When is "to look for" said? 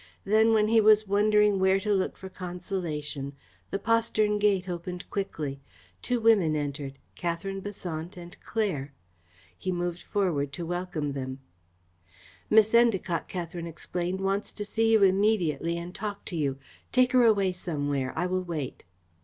1.81-2.27